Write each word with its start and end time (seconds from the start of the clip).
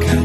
가까 0.00 0.21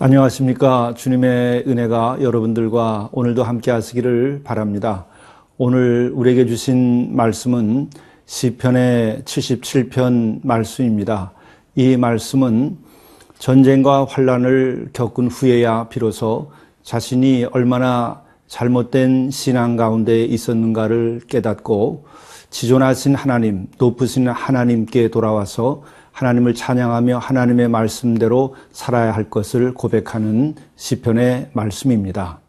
안녕하십니까. 0.00 0.94
주님의 0.96 1.64
은혜가 1.66 2.18
여러분들과 2.20 3.08
오늘도 3.10 3.42
함께 3.42 3.72
하시기를 3.72 4.42
바랍니다. 4.44 5.06
오늘 5.56 6.12
우리에게 6.14 6.46
주신 6.46 7.16
말씀은 7.16 7.90
시편의 8.24 9.22
77편 9.24 10.38
말씀입니다. 10.44 11.32
이 11.74 11.96
말씀은 11.96 12.78
전쟁과 13.40 14.04
환란을 14.04 14.90
겪은 14.92 15.32
후에야 15.32 15.88
비로소 15.88 16.52
자신이 16.84 17.46
얼마나 17.50 18.22
잘못된 18.46 19.32
신앙 19.32 19.74
가운데 19.74 20.24
있었는가를 20.24 21.22
깨닫고 21.26 22.04
지존하신 22.50 23.16
하나님, 23.16 23.66
높으신 23.78 24.28
하나님께 24.28 25.08
돌아와서 25.08 25.82
하나님을 26.18 26.52
찬양하며 26.52 27.18
하나님의 27.18 27.68
말씀대로 27.68 28.56
살아야 28.72 29.14
할 29.14 29.30
것을 29.30 29.72
고백하는 29.72 30.56
시편의 30.74 31.50
말씀입니다. 31.52 32.40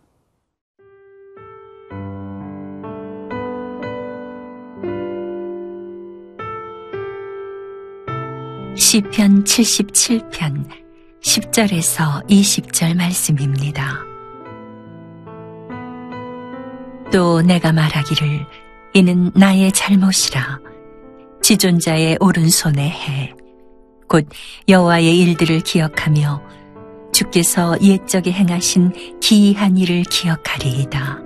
시편 8.76 9.44
77편 9.44 10.66
10절에서 11.22 12.28
20절 12.28 12.98
말씀입니다. 12.98 14.00
또 17.12 17.44
내가 17.44 17.72
말하기를 17.72 18.48
이는 18.96 19.32
나의 19.36 19.72
잘못이라 19.72 20.60
지존자의 21.44 22.18
오른손에 22.20 22.90
해 22.90 23.36
곧 24.10 24.28
여호와의 24.68 25.18
일들을 25.20 25.62
기억하며 25.62 26.42
주께서 27.14 27.78
옛적에 27.82 28.32
행하신 28.32 29.20
기이한 29.22 29.78
일을 29.78 30.04
기억하리이다. 30.04 31.20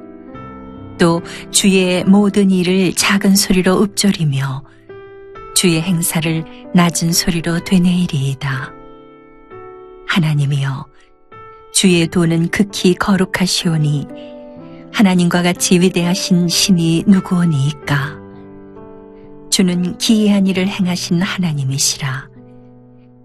또 1.00 1.22
주의 1.50 2.04
모든 2.04 2.52
일을 2.52 2.94
작은 2.94 3.36
소리로 3.36 3.82
읊조리며 3.82 4.64
주의 5.56 5.82
행사를 5.82 6.44
낮은 6.74 7.14
소리로 7.14 7.64
되뇌이리이다. 7.64 8.74
하나님이여, 10.08 10.86
주의 11.74 12.08
도는 12.08 12.50
극히 12.50 12.94
거룩하시오니 12.96 14.08
하나님과 14.92 15.42
같이 15.42 15.80
위대하신 15.80 16.48
신이 16.48 17.06
누구오니이까? 17.08 18.20
주는 19.50 19.98
기이한 19.98 20.48
일을 20.48 20.68
행하신 20.68 21.22
하나님이시라. 21.22 22.33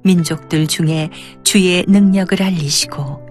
민족들 0.03 0.67
중에 0.67 1.11
주의 1.43 1.85
능력을 1.89 2.43
알리시고 2.43 3.27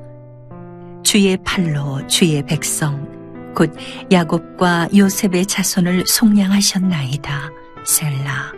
주의 1.03 1.37
팔로 1.37 2.05
주의 2.07 2.43
백성 2.45 3.07
곧 3.55 3.73
야곱과 4.11 4.89
요셉의 4.95 5.47
자손을 5.47 6.03
속량하셨나이다. 6.05 7.49
셀라. 7.85 8.53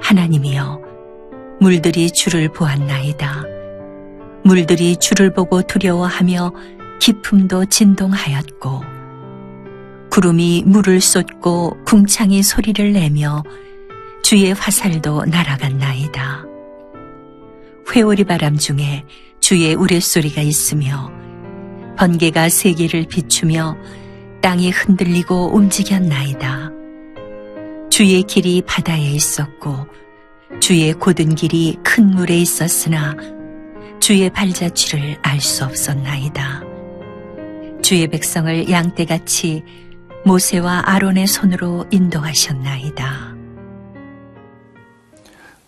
하나님이여 0.00 0.80
물들이 1.60 2.10
주를 2.10 2.48
보았나이다. 2.48 3.44
물들이 4.44 4.96
주를 4.96 5.32
보고 5.32 5.60
두려워하며 5.62 6.52
기품도 7.00 7.66
진동하였고 7.66 8.82
구름이 10.10 10.62
물을 10.66 11.00
쏟고 11.00 11.84
궁창이 11.84 12.42
소리를 12.42 12.92
내며 12.92 13.42
주의 14.22 14.52
화살도 14.54 15.24
날아갔나이다. 15.26 16.53
회오리 17.92 18.24
바람 18.24 18.56
중에 18.56 19.04
주의 19.40 19.74
우레소리가 19.74 20.40
있으며 20.42 21.10
번개가 21.96 22.48
세계를 22.48 23.06
비추며 23.08 23.76
땅이 24.42 24.70
흔들리고 24.70 25.54
움직였나이다. 25.54 26.70
주의 27.90 28.22
길이 28.24 28.62
바다에 28.62 29.02
있었고 29.02 29.86
주의 30.60 30.92
곧은 30.92 31.34
길이 31.34 31.76
큰 31.84 32.10
물에 32.10 32.36
있었으나 32.38 33.16
주의 34.00 34.28
발자취를 34.30 35.18
알 35.22 35.40
수 35.40 35.64
없었나이다. 35.64 36.62
주의 37.82 38.06
백성을 38.08 38.70
양떼같이 38.70 39.62
모세와 40.24 40.82
아론의 40.86 41.26
손으로 41.26 41.86
인도하셨나이다. 41.90 43.34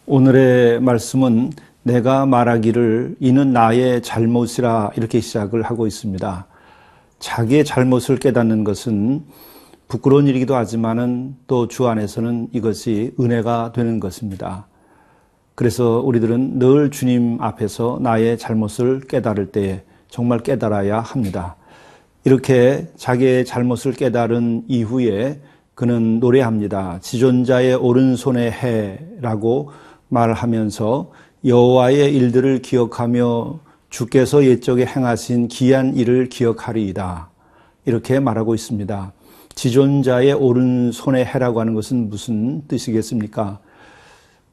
오늘의 0.07 0.81
말씀은 0.81 1.53
내가 1.87 2.27
말하기를 2.27 3.15
이는 3.21 3.53
나의 3.53 4.03
잘못이라 4.03 4.91
이렇게 4.97 5.21
시작을 5.21 5.63
하고 5.63 5.87
있습니다. 5.87 6.47
자기의 7.21 7.65
잘못을 7.65 8.19
깨닫는 8.19 8.65
것은 8.65 9.25
부끄러운 9.87 10.27
일이기도 10.27 10.57
하지만은 10.57 11.37
또 11.47 11.69
주 11.69 11.87
안에서는 11.87 12.49
이것이 12.53 13.15
은혜가 13.21 13.71
되는 13.73 14.01
것입니다. 14.01 14.67
그래서 15.55 16.01
우리들은 16.01 16.59
늘 16.59 16.91
주님 16.91 17.41
앞에서 17.41 18.01
나의 18.03 18.37
잘못을 18.37 19.03
깨달을 19.03 19.53
때 19.53 19.85
정말 20.09 20.41
깨달아야 20.41 20.99
합니다. 20.99 21.55
이렇게 22.25 22.89
자기의 22.97 23.45
잘못을 23.45 23.93
깨달은 23.93 24.65
이후에 24.67 25.41
그는 25.77 26.19
노래합니다. 26.19 26.99
지존자의 27.01 27.77
오른손에 27.77 28.51
해라고 28.51 29.71
말하면서 30.09 31.13
여호와의 31.45 32.15
일들을 32.15 32.63
기억하며 32.63 33.61
주께서 33.91 34.45
옛적에 34.45 34.85
행하신 34.87 35.49
기한 35.49 35.97
일을 35.97 36.29
기억하리이다. 36.29 37.31
이렇게 37.85 38.19
말하고 38.21 38.55
있습니다. 38.55 39.13
지존자의 39.55 40.33
오른손에 40.35 41.25
해라고 41.25 41.61
하는 41.61 41.75
것은 41.75 42.11
무슨 42.11 42.67
뜻이겠습니까? 42.69 43.59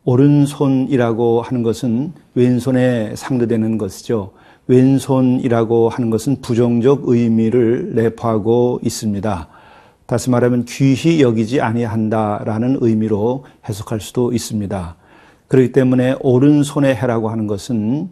오른손이라고 0.05 1.41
하는 1.41 1.63
것은 1.63 2.13
왼손에 2.35 3.15
상대되는 3.15 3.77
것이죠. 3.77 4.31
왼손이라고 4.67 5.89
하는 5.89 6.09
것은 6.09 6.41
부정적 6.41 7.03
의미를 7.05 7.95
내포하고 7.95 8.79
있습니다. 8.83 9.47
다시 10.05 10.29
말하면 10.29 10.65
귀히 10.65 11.21
여기지 11.21 11.59
아니한다라는 11.61 12.77
의미로 12.81 13.45
해석할 13.67 13.99
수도 13.99 14.31
있습니다. 14.31 14.95
그렇기 15.53 15.71
때문에 15.71 16.15
오른손에 16.19 16.95
해라고 16.95 17.29
하는 17.29 17.45
것은 17.45 18.09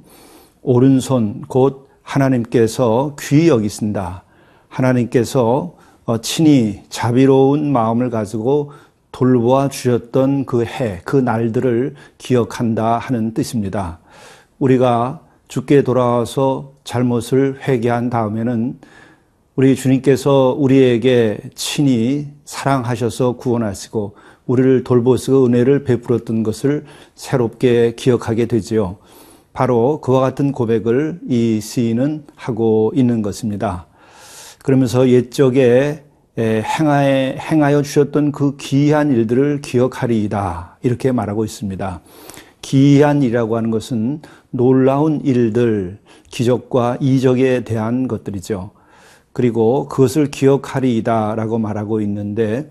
오른손 0.61 1.41
곧 1.47 1.89
하나님께서 2.03 3.15
귀히 3.19 3.47
여기신다. 3.47 4.25
하나님께서 4.67 5.73
어, 6.05 6.21
친히 6.21 6.83
자비로운 6.89 7.71
마음을 7.71 8.11
가지고 8.11 8.73
돌보아 9.11 9.69
주셨던 9.69 10.45
그 10.45 10.65
해, 10.65 11.01
그 11.03 11.15
날들을 11.15 11.95
기억한다 12.19 12.99
하는 12.99 13.33
뜻입니다. 13.33 13.97
우리가 14.59 15.21
죽게 15.47 15.81
돌아와서 15.81 16.73
잘못을 16.83 17.57
회개한 17.67 18.11
다음에는 18.11 18.79
우리 19.55 19.75
주님께서 19.75 20.55
우리에게 20.59 21.39
친히 21.55 22.27
사랑하셔서 22.45 23.37
구원하시고 23.37 24.15
우리를 24.51 24.83
돌보시고 24.83 25.45
은혜를 25.45 25.85
베풀었던 25.85 26.43
것을 26.43 26.83
새롭게 27.15 27.95
기억하게 27.95 28.47
되지요. 28.47 28.97
바로 29.53 30.01
그와 30.01 30.19
같은 30.19 30.51
고백을 30.51 31.21
이 31.29 31.61
시인은 31.61 32.25
하고 32.35 32.91
있는 32.93 33.21
것입니다. 33.21 33.87
그러면서 34.63 35.07
옛적에 35.07 36.03
행하여 36.37 37.81
주셨던 37.81 38.33
그 38.33 38.57
기이한 38.57 39.11
일들을 39.11 39.61
기억하리이다. 39.61 40.79
이렇게 40.83 41.11
말하고 41.11 41.45
있습니다. 41.45 42.01
기이한 42.61 43.23
일이라고 43.23 43.55
하는 43.57 43.71
것은 43.71 44.21
놀라운 44.49 45.21
일들, 45.21 45.99
기적과 46.29 46.97
이적에 46.99 47.63
대한 47.63 48.07
것들이죠. 48.07 48.71
그리고 49.33 49.87
그것을 49.87 50.29
기억하리이다 50.29 51.35
라고 51.35 51.57
말하고 51.57 52.01
있는데 52.01 52.69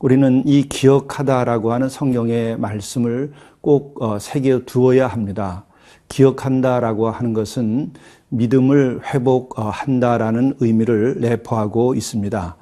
우리는 0.00 0.42
이 0.46 0.62
기억하다라고 0.62 1.74
하는 1.74 1.90
성경의 1.90 2.58
말씀을 2.58 3.32
꼭 3.60 4.02
어, 4.02 4.18
새겨 4.18 4.62
두어야 4.64 5.06
합니다. 5.06 5.66
기억한다라고 6.08 7.10
하는 7.10 7.34
것은 7.34 7.92
믿음을 8.30 9.02
회복한다라는 9.04 10.54
의미를 10.60 11.20
내포하고 11.20 11.94
있습니다. 11.94 12.56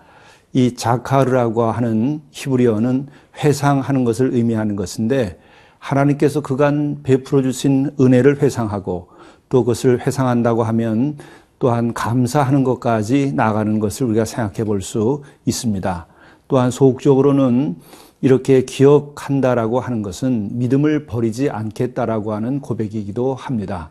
이 0.53 0.75
자카르라고 0.75 1.63
하는 1.63 2.23
히브리어는 2.33 3.07
회상하는 3.45 4.05
것을 4.05 4.35
의미하는 4.35 4.75
것인데 4.75 5.39
하나님께서 5.79 6.41
그간 6.41 7.05
베풀어 7.05 7.43
주신 7.43 7.93
은혜를 8.01 8.43
회상하고 8.43 9.11
또 9.49 9.63
그것을 9.63 10.05
회상한다고 10.05 10.65
하면 10.65 11.19
또한 11.61 11.95
감사하는 11.95 12.65
것까지 12.65 13.33
나가는 13.33 13.79
것을 13.79 14.07
우리가 14.09 14.25
생각해 14.25 14.65
볼 14.65 14.83
수 14.83 15.23
있습니다. 15.47 16.07
또한 16.49 16.71
소극적으로는 16.71 17.77
이렇게 18.21 18.65
기억한다라고 18.65 19.81
하는 19.81 20.03
것은 20.03 20.59
믿음을 20.59 21.07
버리지 21.07 21.51
않겠다라고 21.51 22.33
하는 22.33 22.61
고백이기도 22.61 23.35
합니다. 23.35 23.91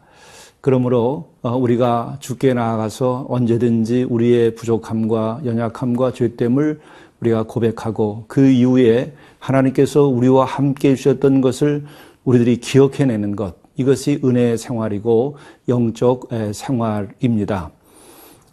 그러므로 0.60 1.30
어, 1.44 1.56
우리가 1.56 2.18
주께 2.20 2.54
나아가서 2.54 3.28
언제든지 3.30 4.08
우리의 4.10 4.56
부족함과 4.56 5.42
연약함과 5.46 6.12
죄됨을 6.12 6.82
우리가 7.22 7.44
고백하고 7.44 8.26
그 8.28 8.46
이후에 8.50 9.14
하나님께서 9.40 10.04
우리와 10.04 10.46
함께 10.46 10.92
해주셨던 10.92 11.42
것을 11.42 11.86
우리들이 12.26 12.58
기억해내는 12.58 13.36
것 13.36 13.56
이것이 13.78 14.20
은혜의 14.24 14.58
생활이고 14.58 15.38
영적 15.70 16.30
생활입니다. 16.52 17.72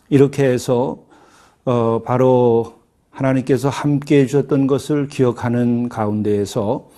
이렇게 0.08 0.44
해서 0.44 0.98
어, 1.64 2.02
바로 2.04 2.74
하나님께서 3.14 3.68
함께 3.68 4.20
해주셨던 4.20 4.66
것을 4.66 5.08
기억하는 5.08 5.88
가운데에서 5.88 6.88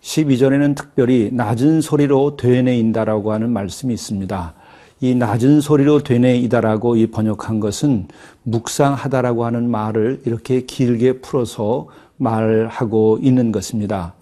12절에는 0.00 0.74
특별히 0.74 1.30
낮은 1.32 1.80
소리로 1.80 2.36
되뇌인다라고 2.36 3.32
하는 3.32 3.50
말씀이 3.50 3.94
있습니다. 3.94 4.54
이 5.00 5.14
낮은 5.14 5.60
소리로 5.60 6.02
되뇌이다라고 6.02 6.96
이 6.96 7.06
번역한 7.06 7.60
것은 7.60 8.08
묵상하다라고 8.42 9.44
하는 9.44 9.70
말을 9.70 10.22
이렇게 10.26 10.62
길게 10.62 11.20
풀어서 11.20 11.86
말하고 12.16 13.18
있는 13.22 13.52
것입니다. 13.52 14.14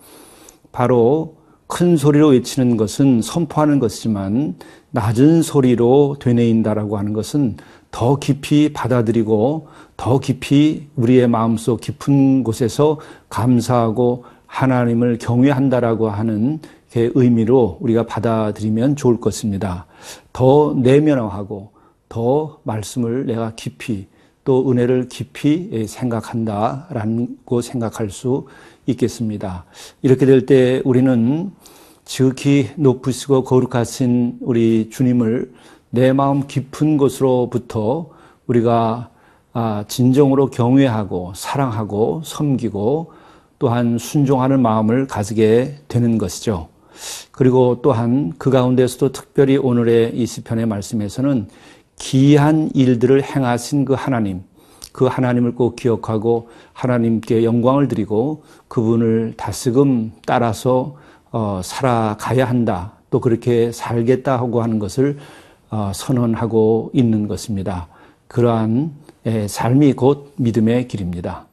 바로 0.73 1.40
큰 1.71 1.97
소리로 1.97 2.29
외치는 2.29 2.77
것은 2.77 3.23
선포하는 3.23 3.79
것이지만 3.79 4.57
낮은 4.91 5.43
소리로 5.43 6.17
되뇌인다라고 6.21 6.99
하는 6.99 7.13
것은 7.13 7.57
더 7.91 8.17
깊이 8.17 8.73
받아들이고 8.73 9.69
더 9.97 10.19
깊이 10.19 10.89
우리의 10.97 11.29
마음속 11.29 11.81
깊은 11.81 12.45
곳에서 12.45 12.99
감사하고 13.29 14.25
하나님을 14.47 15.19
경외한다라고 15.19 16.11
하는 16.11 16.59
의미로 16.95 17.79
우리가 17.81 18.05
받아들이면 18.05 18.97
좋을 18.97 19.21
것입니다. 19.21 19.87
더 20.33 20.75
내면화하고 20.77 21.71
더 22.09 22.59
말씀을 22.65 23.27
내가 23.27 23.53
깊이 23.55 24.09
또 24.45 24.71
은혜를 24.71 25.09
깊이 25.09 25.87
생각한다라고 25.87 27.61
생각할 27.61 28.11
수 28.11 28.47
있겠습니다. 28.87 29.65
이렇게 30.03 30.27
될 30.27 30.47
때 30.47 30.83
우리는 30.85 31.53
지극히 32.05 32.71
높으시고 32.77 33.45
거룩하신 33.45 34.39
우리 34.41 34.91
주님을 34.91 35.53
내 35.91 36.13
마음 36.13 36.47
깊은 36.47 36.97
곳으로부터 36.97 38.09
우리가 38.47 39.11
아, 39.53 39.85
진정으로 39.89 40.47
경외하고 40.47 41.33
사랑하고 41.35 42.23
섬기고 42.25 43.13
또한 43.59 43.99
순종하는 43.99 44.63
마음을 44.63 45.07
가지게 45.07 45.81
되는 45.89 46.19
것이죠. 46.19 46.69
그리고 47.33 47.81
또한 47.83 48.33
그 48.39 48.51
가운데서도 48.51 49.13
특별히 49.13 49.57
오늘의 49.57 50.17
이 50.17 50.27
시편의 50.27 50.67
말씀에서는 50.67 51.49
기이한 52.01 52.71
일들을 52.75 53.23
행하신 53.23 53.85
그 53.85 53.93
하나님, 53.93 54.43
그 54.91 55.05
하나님을 55.05 55.55
꼭 55.55 55.77
기억하고 55.77 56.49
하나님께 56.73 57.45
영광을 57.45 57.89
드리고 57.89 58.43
그분을 58.69 59.35
다스금 59.37 60.13
따라서 60.27 60.97
어, 61.31 61.61
살아가야 61.63 62.49
한다. 62.49 62.93
또 63.11 63.21
그렇게 63.21 63.71
살겠다 63.71 64.39
하고 64.39 64.63
하는 64.63 64.79
것을 64.79 65.19
어, 65.69 65.93
선언하고 65.95 66.91
있는 66.95 67.29
것입니다. 67.29 67.87
그러한 68.29 68.93
예, 69.27 69.47
삶이 69.47 69.93
곧 69.93 70.33
믿음의 70.37 70.89
길입니다. 70.89 71.50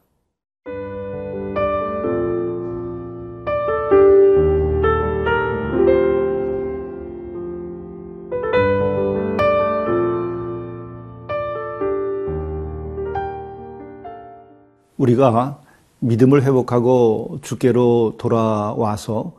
우리가 14.97 15.61
믿음을 15.99 16.44
회복하고 16.44 17.39
주께로 17.41 18.15
돌아와서 18.17 19.33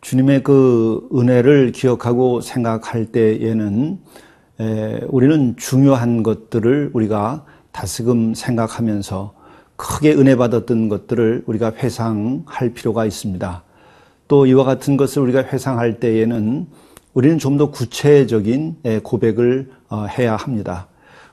주님의 0.00 0.42
그 0.42 1.08
은혜를 1.14 1.72
기억하고 1.72 2.40
생각할 2.40 3.06
때에는 3.06 4.00
우리는 5.08 5.56
중요한 5.56 6.22
것들을 6.22 6.90
우리가 6.92 7.44
다스금 7.70 8.34
생각하면서 8.34 9.34
크게 9.76 10.14
은혜 10.14 10.36
받았던 10.36 10.88
것들을 10.88 11.44
우리가 11.46 11.72
회상할 11.72 12.70
필요가 12.74 13.04
있습니다. 13.04 13.62
또 14.28 14.46
이와 14.46 14.64
같은 14.64 14.96
것을 14.96 15.22
우리가 15.22 15.44
회상할 15.44 16.00
때에는 16.00 16.66
우리는 17.14 17.38
좀 17.38 17.58
더 17.58 17.70
구체적인 17.70 18.76
고백을 19.02 19.70
어, 19.88 20.06
해야 20.06 20.36
합니다. 20.36 20.88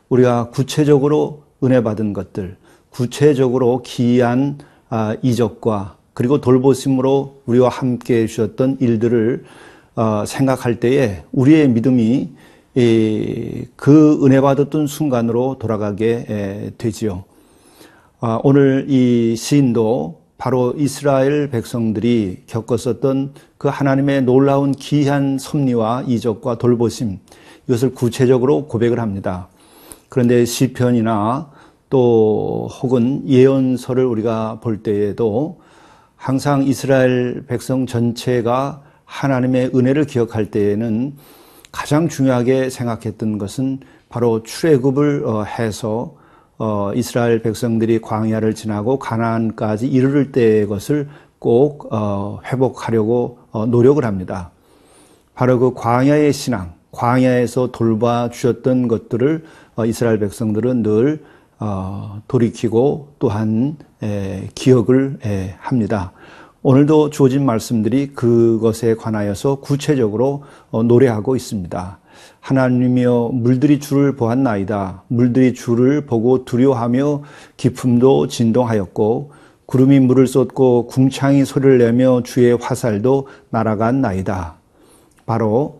우리가 0.10 0.50
구체적으로 0.50 1.44
은혜 1.64 1.82
받은 1.82 2.14
것들, 2.14 2.58
구체적으로 2.90 3.82
기이한 3.84 4.58
아, 4.90 5.16
이적과 5.22 5.98
그리고 6.14 6.42
돌보심으로 6.42 7.42
우리와 7.46 7.70
함께 7.70 8.24
해주셨던 8.24 8.78
일들을 8.80 9.44
어, 9.96 10.24
생각할 10.26 10.80
때에 10.80 11.24
우리의 11.32 11.70
믿음이 11.70 12.30
그 13.76 14.20
은혜 14.24 14.40
받았던 14.40 14.88
순간으로 14.88 15.58
돌아가게 15.60 16.72
되지요. 16.78 17.26
아, 18.22 18.40
오늘 18.44 18.86
이 18.90 19.36
시인도 19.36 20.22
바로 20.38 20.74
이스라엘 20.78 21.50
백성들이 21.50 22.44
겪었었던 22.48 23.34
그 23.58 23.68
하나님의 23.68 24.24
놀라운 24.24 24.72
기이한 24.72 25.38
섭리와 25.38 26.04
이적과 26.08 26.58
돌보심 26.58 27.20
이것을 27.68 27.94
구체적으로 27.94 28.68
고백을 28.68 29.00
합니다. 29.00 29.50
그런데 30.08 30.46
시편이나 30.46 31.52
또 31.90 32.68
혹은 32.82 33.28
예언서를 33.28 34.06
우리가 34.06 34.60
볼 34.62 34.84
때에도 34.84 35.60
항상 36.16 36.64
이스라엘 36.64 37.46
백성 37.48 37.86
전체가 37.86 38.82
하나님의 39.06 39.72
은혜를 39.74 40.06
기억할 40.06 40.52
때에는 40.52 41.16
가장 41.72 42.10
중요하게 42.10 42.70
생각했던 42.70 43.38
것은 43.38 43.80
바로 44.10 44.44
출애굽을 44.44 45.24
어, 45.26 45.44
해서 45.44 46.16
어, 46.58 46.92
이스라엘 46.94 47.42
백성들이 47.42 48.02
광야를 48.02 48.54
지나고 48.54 49.00
가나안까지 49.00 49.88
이르를 49.88 50.32
때의 50.32 50.68
것을 50.68 51.08
꼭 51.40 51.88
어, 51.92 52.40
회복하려고 52.46 53.40
노력을 53.68 54.04
합니다. 54.04 54.52
바로 55.34 55.58
그 55.58 55.74
광야의 55.74 56.34
신앙, 56.34 56.74
광야에서 56.92 57.72
돌봐 57.72 58.30
주셨던 58.30 58.90
것들을 58.90 59.46
이스라엘 59.88 60.20
백성들은 60.20 60.84
늘 60.84 61.24
돌이키고 62.28 63.16
또한 63.20 63.78
기억을 64.56 65.20
합니다. 65.60 66.14
오늘도 66.62 67.10
주어진 67.10 67.46
말씀들이 67.46 68.08
그것에 68.08 68.96
관하여서 68.96 69.56
구체적으로 69.62 70.44
어, 70.72 70.84
노래하고 70.84 71.38
있습니다. 71.38 72.00
하나님이여 72.42 73.30
물들이 73.34 73.80
주를 73.80 74.18
보았나이다. 74.18 75.04
물들이 75.08 75.54
주를 75.54 76.06
보고 76.06 76.44
두려워하며 76.44 77.24
기품도 77.56 78.28
진동하였고 78.28 79.32
구름이 79.68 80.02
물을 80.02 80.28
쏟고 80.28 80.88
궁창이 80.88 81.46
소리를 81.46 81.78
내며 81.78 82.24
주의 82.24 82.58
화살도 82.58 83.28
날아간 83.52 84.02
나이다. 84.02 84.56
바로 85.26 85.80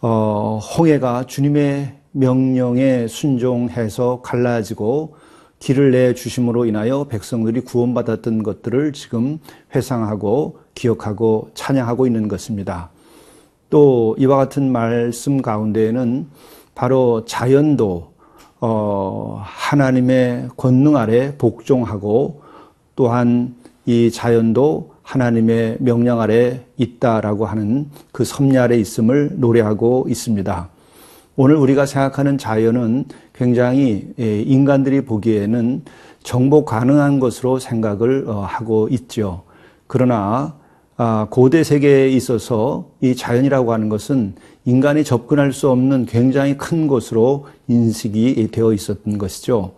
어, 0.00 0.58
홍해가 0.58 1.26
주님의 1.26 1.99
명령에 2.12 3.06
순종해서 3.06 4.20
갈라지고 4.22 5.16
길을 5.60 5.90
내 5.90 6.14
주심으로 6.14 6.64
인하여 6.64 7.04
백성들이 7.04 7.60
구원받았던 7.60 8.42
것들을 8.42 8.92
지금 8.92 9.38
회상하고 9.74 10.58
기억하고 10.74 11.50
찬양하고 11.54 12.06
있는 12.06 12.28
것입니다. 12.28 12.90
또 13.68 14.16
이와 14.18 14.36
같은 14.36 14.72
말씀 14.72 15.42
가운데에는 15.42 16.26
바로 16.74 17.24
자연도 17.26 18.10
어, 18.60 19.40
하나님의 19.44 20.48
권능 20.56 20.96
아래 20.96 21.36
복종하고 21.36 22.42
또한 22.96 23.54
이 23.86 24.10
자연도 24.10 24.92
하나님의 25.02 25.78
명령 25.80 26.20
아래 26.20 26.64
있다라고 26.76 27.46
하는 27.46 27.90
그 28.12 28.24
섭리 28.24 28.56
아래 28.58 28.76
있음을 28.76 29.32
노래하고 29.38 30.06
있습니다. 30.08 30.68
오늘 31.36 31.56
우리가 31.56 31.86
생각하는 31.86 32.38
자연은 32.38 33.06
굉장히 33.32 34.08
예, 34.18 34.42
인간들이 34.42 35.04
보기에는 35.04 35.82
정복 36.22 36.66
가능한 36.66 37.20
것으로 37.20 37.58
생각을 37.58 38.24
어, 38.26 38.40
하고 38.40 38.88
있죠. 38.90 39.42
그러나 39.86 40.54
아, 40.96 41.28
고대 41.30 41.64
세계에 41.64 42.10
있어서 42.10 42.90
이 43.00 43.16
자연이라고 43.16 43.72
하는 43.72 43.88
것은 43.88 44.34
인간이 44.66 45.02
접근할 45.02 45.52
수 45.52 45.70
없는 45.70 46.04
굉장히 46.04 46.58
큰 46.58 46.88
것으로 46.88 47.46
인식이 47.68 48.48
되어 48.52 48.74
있었던 48.74 49.16
것이죠. 49.16 49.72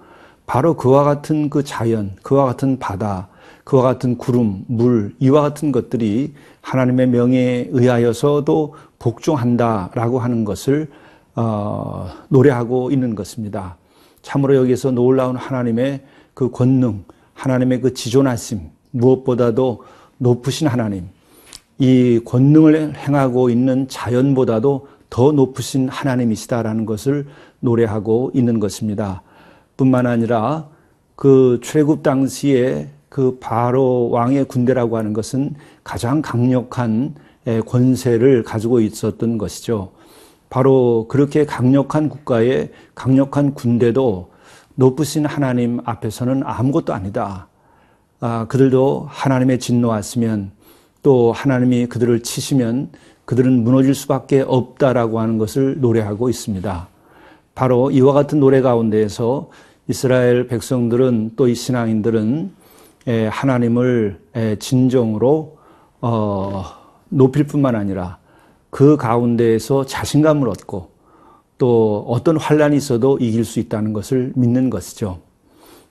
바로 0.47 0.75
그와 0.75 1.05
같은 1.05 1.49
그 1.49 1.63
자연, 1.63 2.17
그와 2.23 2.47
같은 2.47 2.81
바다, 2.81 3.29
그와 3.63 3.83
같은 3.83 4.19
구름, 4.19 4.65
물, 4.67 5.15
이와 5.21 5.43
같은 5.43 5.71
것들이 5.71 6.35
하나님의 6.61 7.07
명에 7.07 7.69
의하여서도 7.71 8.75
복종한다라고 8.99 10.19
하는 10.19 10.45
것을 10.45 10.89
어, 11.35 12.11
노래하고 12.29 12.91
있는 12.91 13.15
것입니다. 13.15 13.77
참으로 14.23 14.57
여기서 14.57 14.91
놀라운 14.91 15.37
하나님의 15.37 16.03
그 16.35 16.51
권능, 16.51 17.05
하나님의 17.35 17.81
그 17.81 17.95
지존하심, 17.95 18.71
무엇보다도 18.91 19.85
높으신 20.19 20.69
하나님, 20.69 21.09
이 21.79 22.21
권능을 22.25 22.97
행하고 22.97 23.51
있는 23.51 23.89
자연보다도 23.89 24.89
더 25.11 25.33
높으신 25.33 25.89
하나님이시다라는 25.89 26.87
것을 26.87 27.27
노래하고 27.61 28.31
있는 28.35 28.61
것입니다. 28.61 29.23
뿐만 29.77 30.07
아니라 30.07 30.69
그 31.17 31.61
출애굽 31.63 32.03
당시에 32.03 32.89
그 33.09 33.39
바로 33.41 34.09
왕의 34.11 34.47
군대라고 34.47 34.97
하는 34.97 35.13
것은 35.13 35.55
가장 35.85 36.23
강력한 36.23 37.15
권세를 37.67 38.43
가지고 38.43 38.81
있었던 38.81 39.37
것이죠. 39.37 39.93
바로 40.53 41.07
그렇게 41.09 41.47
강력한 41.47 42.11
국가의 42.11 42.73
강력한 42.95 43.55
군대도 43.55 44.33
높으신 44.75 45.25
하나님 45.25 45.81
앞에서는 45.87 46.43
아무것도 46.45 46.93
아니다. 46.93 47.49
아, 48.21 48.45
그들도 48.49 49.07
하나님의 49.09 49.59
진노하시면 49.59 50.51
또 51.03 51.33
하나님이 51.33 51.87
그들을 51.87 52.23
치시면 52.23 52.91
그들은 53.25 53.65
무너질 53.65 53.95
수밖에 53.95 54.43
없다라고 54.47 55.21
하는 55.21 55.39
것을 55.39 55.81
노래하고 55.81 56.29
있습니다. 56.29 56.87
바로 57.55 57.91
이와 57.91 58.13
같은 58.13 58.39
노래 58.39 58.61
가운데에서 58.61 59.49
이스라엘 59.89 60.49
백성들은 60.49 61.33
또 61.35 61.49
이 61.49 61.55
신앙인들은 61.55 62.53
에, 63.07 63.27
하나님을 63.27 64.21
에, 64.37 64.57
진정으로 64.57 65.57
어, 66.03 66.65
높일 67.09 67.45
뿐만 67.47 67.75
아니라 67.75 68.19
그 68.73 68.97
가운데에서 68.97 69.85
자신감을 69.85 70.49
얻고 70.49 70.89
또 71.59 72.07
어떤 72.09 72.39
환란이 72.39 72.75
있어도 72.79 73.19
이길 73.19 73.45
수 73.45 73.61
있다는 73.61 73.93
것을 73.93 74.33
믿는 74.35 74.71
것이죠. 74.71 75.21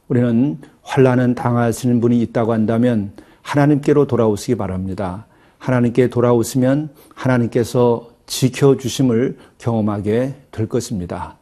우리는 0.08 0.60
환란은 0.82 1.36
당하시는 1.36 2.02
분이 2.02 2.20
있다고 2.24 2.54
한다면 2.54 3.14
하나님께로 3.44 4.08
돌아오시기 4.08 4.56
바랍니다. 4.56 5.28
하나님께 5.60 6.10
돌아오시면 6.10 6.90
하나님께서 7.14 8.10
지켜주심을 8.26 9.38
경험하게 9.60 10.34
될 10.50 10.68
것입니다. 10.68 11.38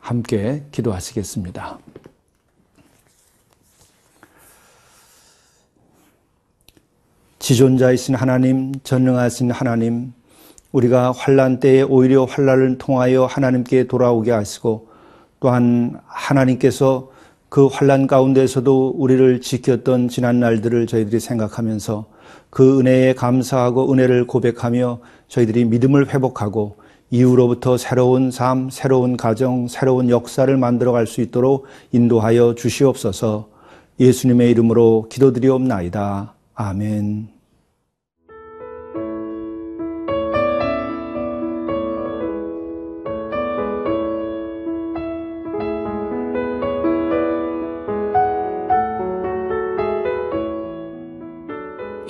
함께 0.00 0.64
기도하시겠습니다. 0.72 1.78
지존자이신 7.38 8.16
하나님, 8.16 8.74
전능하신 8.82 9.52
하나님, 9.52 10.12
우리가 10.72 11.12
환란 11.12 11.60
때에 11.60 11.82
오히려 11.82 12.24
환란을 12.24 12.78
통하여 12.78 13.24
하나님께 13.24 13.84
돌아오게 13.84 14.30
하시고 14.30 14.88
또한 15.40 15.98
하나님께서 16.06 17.10
그 17.48 17.66
환란 17.66 18.06
가운데서도 18.06 18.94
우리를 18.96 19.40
지켰던 19.40 20.08
지난 20.08 20.40
날들을 20.40 20.86
저희들이 20.86 21.20
생각하면서 21.20 22.06
그 22.50 22.80
은혜에 22.80 23.14
감사하고 23.14 23.92
은혜를 23.92 24.26
고백하며 24.26 24.98
저희들이 25.28 25.64
믿음을 25.64 26.12
회복하고 26.12 26.76
이후로부터 27.10 27.78
새로운 27.78 28.30
삶, 28.30 28.68
새로운 28.70 29.16
가정, 29.16 29.66
새로운 29.66 30.10
역사를 30.10 30.54
만들어 30.56 30.92
갈 30.92 31.06
수 31.06 31.22
있도록 31.22 31.64
인도하여 31.92 32.54
주시옵소서 32.54 33.48
예수님의 33.98 34.50
이름으로 34.50 35.06
기도드리옵나이다. 35.08 36.34
아멘. 36.54 37.37